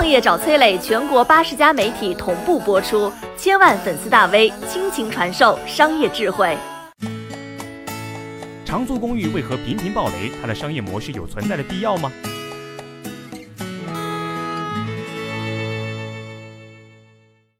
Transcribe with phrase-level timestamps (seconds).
[0.00, 6.56] 创业找崔磊，全国八十家媒体同步播出，千万粉丝大 V 倾情传授商业智慧。
[8.64, 10.32] 长租公寓为何频频爆雷？
[10.40, 12.10] 它的商业模式有存在的必要吗？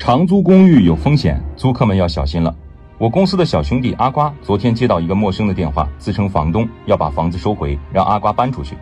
[0.00, 2.52] 长租公寓有风险，租客们要小心了。
[2.98, 8.76] 我公司的小兄弟阿瓜昨天接到一个陌生的电话，自称房东要把房子收回，让阿瓜搬出去。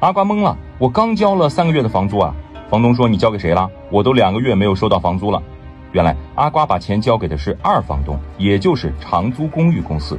[0.00, 2.34] 阿瓜懵了，我刚交了三个月的房租啊！
[2.70, 3.70] 房东说你交给谁了？
[3.90, 5.42] 我都两个月没有收到房租了。
[5.92, 10.18] 原来阿瓜把钱交给的是二房东，也就是长租公寓公司。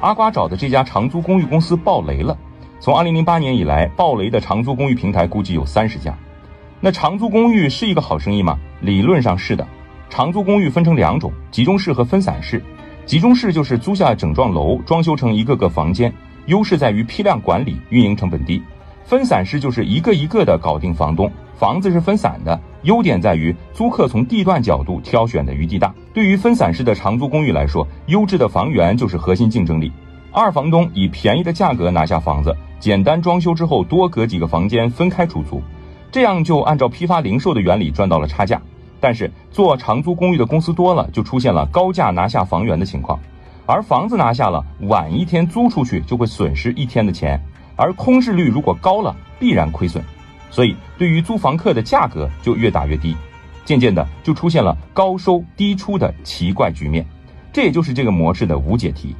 [0.00, 2.38] 阿瓜找的这家长租公寓公司爆雷了。
[2.78, 6.16] 从二零零八年以来，爆雷的长租公寓平台估计有三十家。
[6.80, 8.56] 那长租公寓是一个好生意吗？
[8.80, 9.66] 理论上是的。
[10.08, 12.62] 长租公寓分成两种：集中式和分散式。
[13.04, 16.12] 集中式就是租下整幢楼，装修成一个个房间，
[16.46, 18.62] 优势在于批量管理，运营成本低。
[19.04, 25.92] 分散式就是一个一个的搞定房东，房子是分散的，优点在于租客从地段角度挑选的余地大。
[26.14, 29.90] 对于分散式的长租公寓来说，优质的房源就是核心竞争力。
[30.30, 35.60] 二房东以便宜的价格拿下房子，简单装修之后多隔几个房间分开出租，
[36.12, 38.62] 这样就按照批发零售的原理赚到了差价。
[39.00, 43.18] 但是做长租公寓的公司多了，就出现了高价拿下房源的情况，
[43.66, 47.40] 而房子拿下了，晚一天租出去就会损失一天的钱，
[47.74, 50.04] 而空置率如果高了，必然亏损，
[50.50, 53.16] 所以对于租房客的价格就越打越低，
[53.64, 57.04] 渐渐的就出现了高收低出的奇怪局面，
[57.52, 59.14] 这也就是这个模式的无解题。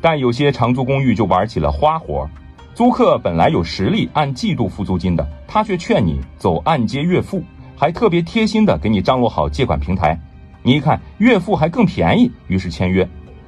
[0.00, 2.28] 但有些长租公寓就玩起了花活，
[2.74, 7.42] 租客本来有实力按季度付租金的，他却劝你走按揭月付。
[7.76, 10.18] 还特别贴心的给你张罗好借款平台，
[10.62, 13.06] 你一看月付还更便宜，于是签约。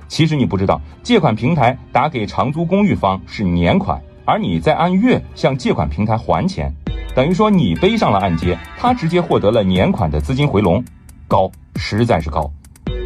[0.08, 6.74] 其实你不知道，借款平台打给长租公寓方是年款，而你在按月向借款平台还钱，
[7.16, 10.84] 等于说你背上了按揭，他直接获得了年款的资金回笼，
[11.26, 12.50] 高，实在是高。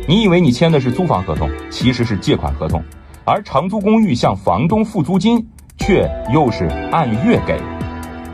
[0.09, 2.83] 你以为你签的是租房合同，其实是借款合同，
[3.25, 5.47] 而长租公寓向房东付租金，
[5.79, 7.57] 却又是按月给。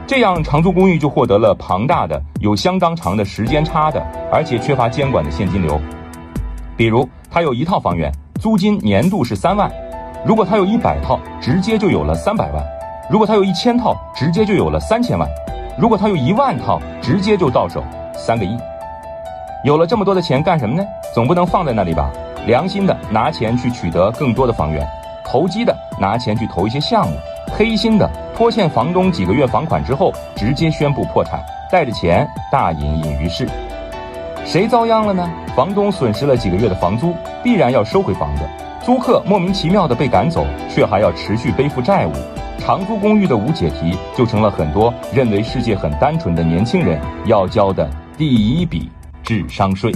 [0.06, 4.00] 这样长租公寓就获得了庞大的、有相当长的时间差的，
[4.32, 5.78] 而且缺乏监管的现金流。
[6.75, 8.10] 比如，他有一套房源，
[8.41, 9.69] 租金年度是三万；
[10.25, 12.65] 如果他有一百套，直接就有了三百万；
[13.10, 15.28] 如果他有一千套，直接就有了三千万；
[15.78, 18.56] 如果他有一万套，直接就到手三个亿。
[19.62, 20.82] 有了这么多的钱干什么呢？
[21.14, 22.10] 总不能放在那里吧？
[22.47, 24.86] 良心的拿钱去取得更多的房源，
[25.22, 27.15] 投机的拿钱去投一些项目。
[27.54, 33.47] 黑心的拖欠房东几个月房款之后，直接宣布破产，带着钱大隐隐于市。
[34.47, 35.28] 谁遭殃了呢？
[35.54, 38.44] 房东损失了几个月的房租，必然要收回房子；
[38.82, 42.12] 租客莫名其妙的被赶走，却还要持续背负债务。
[42.66, 47.88] 长租公寓的无解题，就成了很多认为世界很单纯的年轻人要交的
[48.19, 48.91] 第一笔
[49.22, 49.93] 智商税。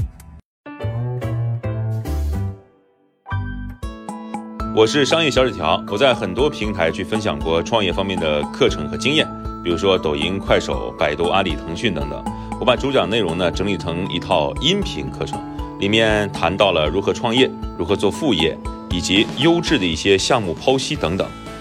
[4.72, 9.26] 我是商业小纸条，我在很多平台去分享过创业方面的课程和经验，
[9.64, 12.24] 比如说抖音、快手、百度、阿里、腾讯等等。
[12.60, 15.40] 我把主讲内容呢整理成一套音频课程，
[15.80, 18.56] 里面谈到了如何创业、如何做副业，
[18.92, 21.28] 以及优质的一些项目剖析等等，